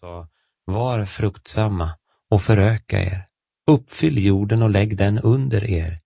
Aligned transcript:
sa, 0.00 0.28
var 0.64 1.04
fruktsamma 1.04 1.90
och 2.30 2.42
föröka 2.42 3.02
er. 3.02 3.24
Uppfyll 3.70 4.24
jorden 4.24 4.62
och 4.62 4.70
lägg 4.70 4.96
den 4.96 5.18
under 5.18 5.64
er. 5.64 5.98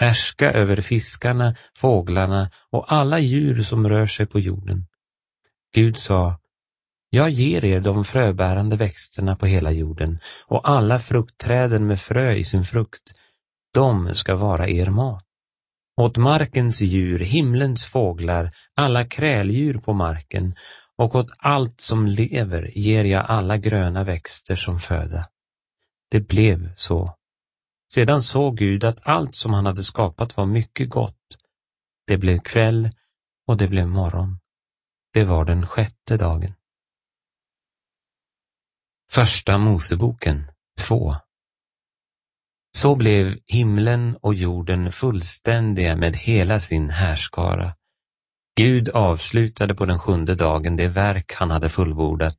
Härska 0.00 0.52
över 0.52 0.76
fiskarna, 0.76 1.54
fåglarna 1.76 2.50
och 2.70 2.92
alla 2.92 3.18
djur 3.18 3.62
som 3.62 3.88
rör 3.88 4.06
sig 4.06 4.26
på 4.26 4.40
jorden. 4.40 4.86
Gud 5.74 5.96
sa, 5.96 6.38
jag 7.10 7.30
ger 7.30 7.64
er 7.64 7.80
de 7.80 8.04
fröbärande 8.04 8.76
växterna 8.76 9.36
på 9.36 9.46
hela 9.46 9.70
jorden 9.70 10.18
och 10.46 10.68
alla 10.68 10.98
fruktträden 10.98 11.86
med 11.86 12.00
frö 12.00 12.34
i 12.34 12.44
sin 12.44 12.64
frukt. 12.64 13.12
De 13.74 14.14
ska 14.14 14.36
vara 14.36 14.68
er 14.68 14.86
mat. 14.86 15.24
Åt 16.00 16.16
markens 16.16 16.80
djur, 16.80 17.18
himlens 17.18 17.86
fåglar, 17.86 18.50
alla 18.74 19.04
kräldjur 19.04 19.78
på 19.78 19.92
marken 19.92 20.54
och 21.00 21.14
åt 21.14 21.30
allt 21.38 21.80
som 21.80 22.06
lever 22.06 22.78
ger 22.78 23.04
jag 23.04 23.26
alla 23.26 23.56
gröna 23.56 24.04
växter 24.04 24.56
som 24.56 24.78
föda. 24.78 25.28
Det 26.10 26.20
blev 26.20 26.74
så. 26.76 27.16
Sedan 27.92 28.22
såg 28.22 28.56
Gud 28.56 28.84
att 28.84 29.06
allt 29.06 29.34
som 29.34 29.52
han 29.52 29.66
hade 29.66 29.82
skapat 29.82 30.36
var 30.36 30.46
mycket 30.46 30.90
gott. 30.90 31.36
Det 32.06 32.18
blev 32.18 32.38
kväll 32.38 32.90
och 33.46 33.56
det 33.56 33.68
blev 33.68 33.88
morgon. 33.88 34.38
Det 35.12 35.24
var 35.24 35.44
den 35.44 35.66
sjätte 35.66 36.16
dagen. 36.16 36.54
Första 39.10 39.58
Moseboken 39.58 40.50
2 40.86 41.14
Så 42.76 42.96
blev 42.96 43.38
himlen 43.46 44.16
och 44.16 44.34
jorden 44.34 44.92
fullständiga 44.92 45.96
med 45.96 46.16
hela 46.16 46.60
sin 46.60 46.90
härskara. 46.90 47.74
Gud 48.60 48.88
avslutade 48.88 49.74
på 49.74 49.86
den 49.86 49.98
sjunde 49.98 50.34
dagen 50.34 50.76
det 50.76 50.88
verk 50.88 51.32
han 51.32 51.50
hade 51.50 51.68
fullbordat 51.68 52.36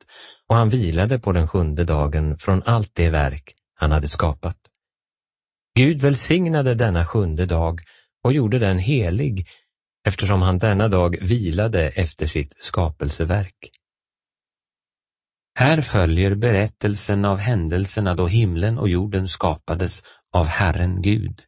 och 0.50 0.56
han 0.56 0.70
vilade 0.70 1.20
på 1.20 1.32
den 1.32 1.48
sjunde 1.48 1.84
dagen 1.84 2.38
från 2.38 2.64
allt 2.64 2.92
det 2.96 3.10
verk 3.10 3.54
han 3.76 3.92
hade 3.92 4.08
skapat. 4.08 4.58
Gud 5.76 6.02
välsignade 6.02 6.76
denna 6.76 7.06
sjunde 7.06 7.46
dag 7.46 7.80
och 8.24 8.34
gjorde 8.34 8.60
den 8.60 8.80
helig 8.80 9.48
eftersom 10.08 10.42
han 10.42 10.60
denna 10.60 10.88
dag 10.88 11.18
vilade 11.22 11.90
efter 11.90 12.28
sitt 12.28 12.54
skapelseverk. 12.58 13.70
Här 15.60 15.82
följer 15.82 16.36
berättelsen 16.36 17.26
av 17.26 17.38
händelserna 17.38 18.16
då 18.16 18.28
himlen 18.28 18.78
och 18.78 18.90
jorden 18.90 19.28
skapades 19.28 20.02
av 20.34 20.46
Herren 20.46 21.02
Gud. 21.02 21.42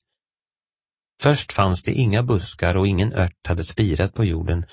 Först 1.23 1.53
fanns 1.53 1.83
det 1.83 1.91
inga 1.91 2.23
buskar 2.23 2.77
och 2.77 2.87
ingen 2.87 3.13
ört 3.13 3.47
hade 3.47 3.63
spirat 3.63 4.13
på 4.13 4.25
jorden, 4.25 4.65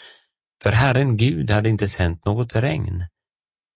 för 0.63 0.71
Herren 0.73 1.17
Gud 1.17 1.51
hade 1.51 1.69
inte 1.69 1.89
sänt 1.89 2.25
något 2.25 2.57
regn. 2.57 3.05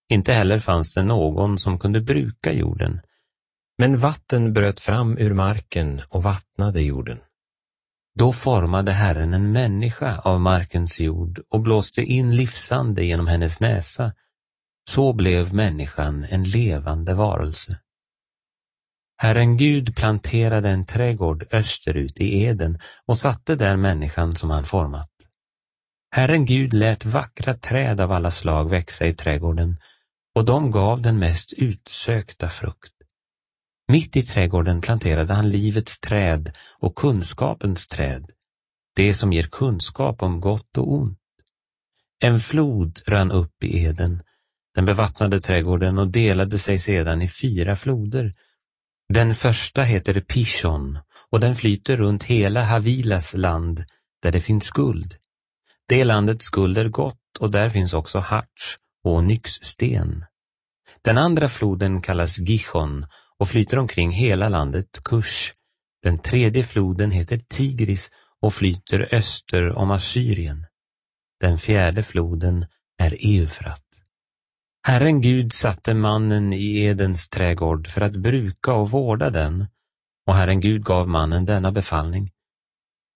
Inte 0.08 0.32
heller 0.32 0.58
fanns 0.58 0.94
det 0.94 1.02
någon 1.02 1.58
som 1.58 1.78
kunde 1.78 2.00
bruka 2.00 2.52
jorden. 2.52 3.00
Men 3.78 3.96
vatten 3.96 4.52
bröt 4.52 4.80
fram 4.80 5.18
ur 5.18 5.34
marken 5.34 6.02
och 6.08 6.22
vattnade 6.22 6.82
jorden. 6.82 7.18
Då 8.18 8.32
formade 8.32 8.92
Herren 8.92 9.34
en 9.34 9.52
människa 9.52 10.18
av 10.18 10.40
markens 10.40 11.00
jord 11.00 11.40
och 11.50 11.60
blåste 11.60 12.02
in 12.02 12.36
livsande 12.36 13.04
genom 13.04 13.26
hennes 13.26 13.60
näsa. 13.60 14.12
Så 14.90 15.12
blev 15.12 15.54
människan 15.54 16.26
en 16.30 16.44
levande 16.44 17.14
varelse. 17.14 17.78
Herren 19.16 19.56
Gud 19.56 19.96
planterade 19.96 20.70
en 20.70 20.86
trädgård 20.86 21.46
österut 21.52 22.20
i 22.20 22.42
Eden 22.44 22.78
och 23.06 23.18
satte 23.18 23.56
där 23.56 23.76
människan 23.76 24.36
som 24.36 24.50
han 24.50 24.64
format. 24.64 25.10
Herren 26.10 26.44
Gud 26.44 26.74
lät 26.74 27.04
vackra 27.04 27.54
träd 27.54 28.00
av 28.00 28.12
alla 28.12 28.30
slag 28.30 28.70
växa 28.70 29.06
i 29.06 29.14
trädgården 29.14 29.76
och 30.34 30.44
de 30.44 30.70
gav 30.70 31.02
den 31.02 31.18
mest 31.18 31.52
utsökta 31.52 32.48
frukt. 32.48 32.92
Mitt 33.88 34.16
i 34.16 34.22
trädgården 34.22 34.80
planterade 34.80 35.34
han 35.34 35.48
livets 35.48 36.00
träd 36.00 36.56
och 36.78 36.94
kunskapens 36.94 37.86
träd, 37.86 38.26
det 38.96 39.14
som 39.14 39.32
ger 39.32 39.42
kunskap 39.42 40.22
om 40.22 40.40
gott 40.40 40.78
och 40.78 40.92
ont. 40.92 41.18
En 42.18 42.40
flod 42.40 43.00
rann 43.06 43.30
upp 43.30 43.64
i 43.64 43.84
Eden, 43.84 44.22
den 44.74 44.84
bevattnade 44.84 45.40
trädgården 45.40 45.98
och 45.98 46.08
delade 46.08 46.58
sig 46.58 46.78
sedan 46.78 47.22
i 47.22 47.28
fyra 47.28 47.76
floder. 47.76 48.32
Den 49.14 49.34
första 49.34 49.82
heter 49.82 50.20
Pishon 50.20 50.98
och 51.30 51.40
den 51.40 51.54
flyter 51.54 51.96
runt 51.96 52.24
hela 52.24 52.64
Havilas 52.64 53.34
land 53.34 53.84
där 54.22 54.32
det 54.32 54.40
finns 54.40 54.70
guld. 54.70 55.16
Det 55.88 56.04
landets 56.04 56.50
guld 56.50 56.78
är 56.78 56.88
gott 56.88 57.38
och 57.40 57.50
där 57.50 57.68
finns 57.68 57.94
också 57.94 58.18
harts 58.18 58.76
och 59.04 59.24
nyxsten. 59.24 60.24
Den 61.02 61.18
andra 61.18 61.48
floden 61.48 62.02
kallas 62.02 62.38
Gihon 62.38 63.06
och 63.38 63.48
flyter 63.48 63.78
omkring 63.78 64.10
hela 64.10 64.48
landet 64.48 65.00
Kush. 65.04 65.52
Den 66.02 66.18
tredje 66.18 66.62
floden 66.62 67.10
heter 67.10 67.38
Tigris 67.48 68.10
och 68.40 68.54
flyter 68.54 69.14
öster 69.14 69.70
om 69.72 69.90
Assyrien. 69.90 70.66
Den 71.40 71.58
fjärde 71.58 72.02
floden 72.02 72.66
är 72.98 73.16
Eufrat. 73.20 73.83
Herren 74.86 75.20
Gud 75.20 75.52
satte 75.52 75.94
mannen 75.94 76.52
i 76.52 76.76
Edens 76.76 77.28
trädgård 77.28 77.86
för 77.88 78.00
att 78.00 78.16
bruka 78.16 78.74
och 78.74 78.90
vårda 78.90 79.30
den, 79.30 79.66
och 80.26 80.34
Herren 80.34 80.60
Gud 80.60 80.84
gav 80.84 81.08
mannen 81.08 81.44
denna 81.44 81.72
befallning. 81.72 82.30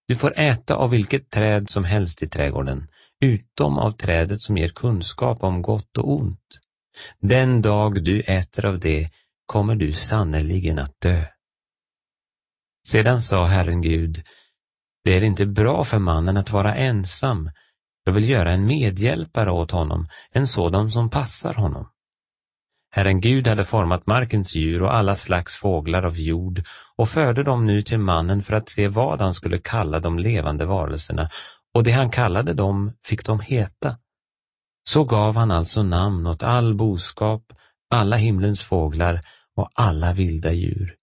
Du 0.07 0.15
får 0.15 0.39
äta 0.39 0.75
av 0.75 0.91
vilket 0.91 1.31
träd 1.31 1.71
som 1.71 1.85
helst 1.85 2.23
i 2.23 2.27
trädgården, 2.27 2.89
utom 3.21 3.79
av 3.79 3.93
trädet 3.93 4.41
som 4.41 4.57
ger 4.57 4.69
kunskap 4.69 5.43
om 5.43 5.63
gott 5.63 5.99
och 5.99 6.13
ont. 6.13 6.61
Den 7.21 7.63
dag 7.63 8.05
du 8.05 8.21
äter 8.21 8.67
av 8.67 8.79
det 8.81 9.09
kommer 9.47 9.75
du 9.75 9.93
sannerligen 9.93 10.79
att 10.79 11.01
dö. 11.01 11.25
Sedan 12.87 13.23
sa 13.23 13.45
Herren 13.45 13.83
Gud, 13.83 14.23
det 15.05 15.17
är 15.17 15.25
inte 15.25 15.47
bra 15.47 15.85
för 15.85 15.99
mannen 15.99 16.37
att 16.37 16.51
vara 16.51 16.75
ensam, 16.75 17.51
jag 18.09 18.13
vill 18.13 18.29
göra 18.29 18.51
en 18.51 18.67
medhjälpare 18.67 19.51
åt 19.51 19.71
honom, 19.71 20.09
en 20.31 20.47
sådan 20.47 20.91
som 20.91 21.11
passar 21.11 21.55
honom. 21.55 21.89
Herren 22.91 23.21
Gud 23.21 23.49
hade 23.49 23.65
format 23.65 24.07
markens 24.07 24.55
djur 24.55 24.83
och 24.83 24.95
alla 24.95 25.15
slags 25.15 25.57
fåglar 25.57 26.03
av 26.03 26.19
jord 26.19 26.63
och 26.97 27.09
förde 27.09 27.43
dem 27.43 27.67
nu 27.67 27.83
till 27.83 27.99
mannen 27.99 28.43
för 28.43 28.55
att 28.55 28.69
se 28.69 28.89
vad 28.89 29.21
han 29.21 29.35
skulle 29.35 29.59
kalla 29.59 30.01
de 30.01 30.19
levande 30.19 30.67
varelserna, 30.67 31.31
och 31.75 31.85
det 31.85 31.93
han 31.93 32.11
kallade 32.11 32.55
dem 32.55 32.93
fick 33.07 33.27
de 33.27 33.41
heta. 33.41 33.97
Så 34.91 35.05
gav 35.05 35.37
han 35.37 35.51
alltså 35.51 35.83
namn 35.83 36.27
åt 36.27 36.43
all 36.43 36.75
boskap, 36.75 37.43
alla 37.91 38.17
himlens 38.17 38.63
fåglar 38.63 39.21
och 39.57 39.71
alla 39.75 40.13
vilda 40.13 40.53
djur. 40.53 40.95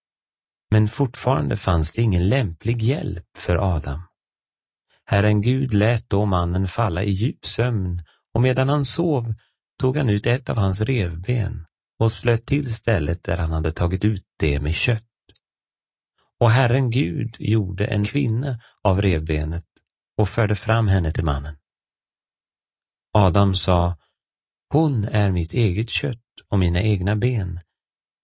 Men 0.70 0.88
fortfarande 0.88 1.56
fanns 1.56 1.92
det 1.92 2.02
ingen 2.02 2.28
lämplig 2.28 2.82
hjälp 2.82 3.26
för 3.38 3.56
Adam. 3.56 4.05
Herren 5.06 5.42
Gud 5.42 5.74
lät 5.74 6.10
då 6.10 6.24
mannen 6.24 6.68
falla 6.68 7.02
i 7.02 7.10
djup 7.10 7.46
sömn 7.46 8.02
och 8.34 8.42
medan 8.42 8.68
han 8.68 8.84
sov 8.84 9.34
tog 9.80 9.96
han 9.96 10.08
ut 10.08 10.26
ett 10.26 10.48
av 10.48 10.58
hans 10.58 10.80
revben 10.80 11.66
och 11.98 12.12
slöt 12.12 12.46
till 12.46 12.74
stället 12.74 13.24
där 13.24 13.36
han 13.36 13.50
hade 13.50 13.72
tagit 13.72 14.04
ut 14.04 14.24
det 14.38 14.62
med 14.62 14.74
kött. 14.74 15.02
Och 16.40 16.50
Herren 16.50 16.90
Gud 16.90 17.36
gjorde 17.38 17.86
en 17.86 18.04
kvinna 18.04 18.60
av 18.82 19.02
revbenet 19.02 19.64
och 20.18 20.28
förde 20.28 20.54
fram 20.54 20.88
henne 20.88 21.12
till 21.12 21.24
mannen. 21.24 21.56
Adam 23.12 23.54
sa, 23.54 23.96
hon 24.72 25.04
är 25.04 25.30
mitt 25.30 25.52
eget 25.52 25.90
kött 25.90 26.22
och 26.48 26.58
mina 26.58 26.82
egna 26.82 27.16
ben. 27.16 27.60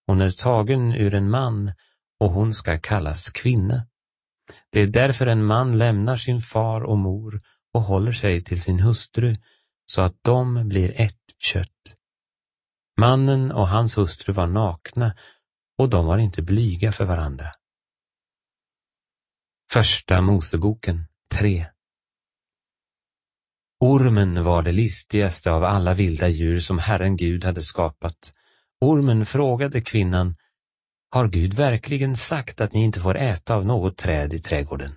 Hon 0.06 0.20
är 0.20 0.30
tagen 0.30 0.94
ur 0.94 1.14
en 1.14 1.30
man 1.30 1.72
och 2.20 2.30
hon 2.30 2.54
ska 2.54 2.78
kallas 2.78 3.30
kvinna. 3.30 3.86
Det 4.70 4.80
är 4.80 4.86
därför 4.86 5.26
en 5.26 5.44
man 5.44 5.78
lämnar 5.78 6.16
sin 6.16 6.40
far 6.40 6.80
och 6.80 6.98
mor 6.98 7.42
och 7.74 7.82
håller 7.82 8.12
sig 8.12 8.44
till 8.44 8.62
sin 8.62 8.80
hustru 8.80 9.34
så 9.86 10.02
att 10.02 10.16
de 10.22 10.68
blir 10.68 11.00
ett 11.00 11.16
kött. 11.38 11.96
Mannen 12.98 13.52
och 13.52 13.68
hans 13.68 13.98
hustru 13.98 14.32
var 14.32 14.46
nakna 14.46 15.14
och 15.78 15.88
de 15.88 16.06
var 16.06 16.18
inte 16.18 16.42
blyga 16.42 16.92
för 16.92 17.04
varandra. 17.04 17.46
Första 19.72 20.22
Moseboken 20.22 21.06
3 21.34 21.66
Ormen 23.80 24.44
var 24.44 24.62
det 24.62 24.72
listigaste 24.72 25.50
av 25.50 25.64
alla 25.64 25.94
vilda 25.94 26.28
djur 26.28 26.58
som 26.58 26.78
Herren 26.78 27.16
Gud 27.16 27.44
hade 27.44 27.62
skapat. 27.62 28.32
Ormen 28.80 29.26
frågade 29.26 29.80
kvinnan, 29.80 30.34
har 31.12 31.28
Gud 31.28 31.54
verkligen 31.54 32.16
sagt 32.16 32.60
att 32.60 32.72
ni 32.72 32.82
inte 32.84 33.00
får 33.00 33.16
äta 33.16 33.54
av 33.54 33.66
något 33.66 33.96
träd 33.96 34.34
i 34.34 34.38
trädgården? 34.38 34.94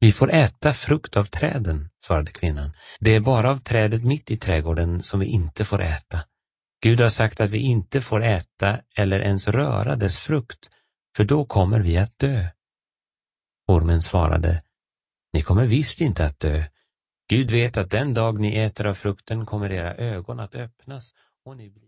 Vi 0.00 0.12
får 0.12 0.32
äta 0.32 0.72
frukt 0.72 1.16
av 1.16 1.24
träden, 1.24 1.88
svarade 2.06 2.30
kvinnan. 2.30 2.72
Det 3.00 3.14
är 3.14 3.20
bara 3.20 3.50
av 3.50 3.56
trädet 3.56 4.04
mitt 4.04 4.30
i 4.30 4.36
trädgården 4.36 5.02
som 5.02 5.20
vi 5.20 5.26
inte 5.26 5.64
får 5.64 5.80
äta. 5.82 6.24
Gud 6.82 7.00
har 7.00 7.08
sagt 7.08 7.40
att 7.40 7.50
vi 7.50 7.58
inte 7.58 8.00
får 8.00 8.24
äta 8.24 8.80
eller 8.96 9.20
ens 9.20 9.48
röra 9.48 9.96
dess 9.96 10.18
frukt, 10.18 10.70
för 11.16 11.24
då 11.24 11.44
kommer 11.44 11.80
vi 11.80 11.98
att 11.98 12.18
dö. 12.18 12.46
Ormen 13.68 14.02
svarade, 14.02 14.62
ni 15.32 15.42
kommer 15.42 15.66
visst 15.66 16.00
inte 16.00 16.24
att 16.24 16.40
dö. 16.40 16.64
Gud 17.28 17.50
vet 17.50 17.76
att 17.76 17.90
den 17.90 18.14
dag 18.14 18.40
ni 18.40 18.56
äter 18.56 18.86
av 18.86 18.94
frukten 18.94 19.46
kommer 19.46 19.72
era 19.72 19.94
ögon 19.94 20.40
att 20.40 20.54
öppnas 20.54 21.12
och 21.44 21.56
ni 21.56 21.70
blir 21.70 21.78